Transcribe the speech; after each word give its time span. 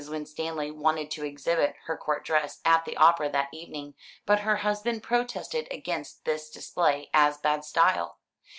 Winstanley 0.09 0.71
wanted 0.71 1.11
to 1.11 1.23
exhibit 1.23 1.75
her 1.83 1.95
court 1.95 2.25
dress 2.25 2.59
at 2.65 2.85
the 2.85 2.97
opera 2.97 3.29
that 3.29 3.49
evening, 3.53 3.93
but 4.25 4.39
her 4.39 4.55
husband 4.55 5.03
protested 5.03 5.67
against 5.69 6.25
this 6.25 6.49
display 6.49 7.11
as 7.13 7.37
bad 7.37 7.63
style. 7.63 8.17